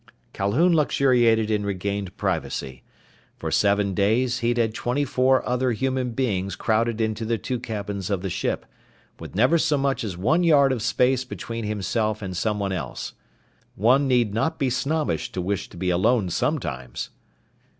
[0.33, 2.81] Calhoun luxuriated in regained privacy.
[3.37, 8.09] For seven days he'd had twenty four other human beings crowded into the two cabins
[8.09, 8.65] of the ship,
[9.19, 13.13] with never so much as one yard of space between himself and someone else.
[13.75, 17.11] One need not be snobbish to wish to be alone sometimes!